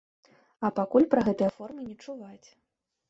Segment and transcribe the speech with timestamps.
[0.69, 2.47] І пакуль пра гэтыя рэформы не чуваць.